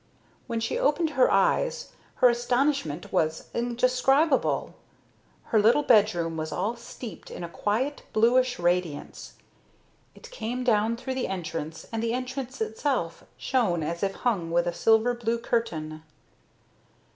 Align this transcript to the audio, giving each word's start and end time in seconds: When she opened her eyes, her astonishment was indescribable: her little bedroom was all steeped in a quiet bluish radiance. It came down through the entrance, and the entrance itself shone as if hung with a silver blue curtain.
When 0.47 0.59
she 0.59 0.79
opened 0.79 1.11
her 1.11 1.29
eyes, 1.31 1.91
her 2.15 2.29
astonishment 2.29 3.13
was 3.13 3.49
indescribable: 3.53 4.73
her 5.43 5.59
little 5.61 5.83
bedroom 5.83 6.37
was 6.37 6.51
all 6.51 6.75
steeped 6.75 7.29
in 7.29 7.43
a 7.43 7.47
quiet 7.47 8.01
bluish 8.11 8.57
radiance. 8.57 9.33
It 10.15 10.31
came 10.31 10.63
down 10.63 10.97
through 10.97 11.13
the 11.13 11.27
entrance, 11.27 11.85
and 11.91 12.01
the 12.01 12.13
entrance 12.15 12.61
itself 12.61 13.25
shone 13.37 13.83
as 13.83 14.01
if 14.01 14.15
hung 14.15 14.49
with 14.49 14.65
a 14.65 14.73
silver 14.73 15.13
blue 15.13 15.37
curtain. 15.37 16.01